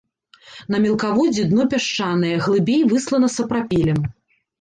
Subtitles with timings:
[0.75, 4.01] На мелкаводдзі дно пясчанае, глыбей выслана сапрапелем.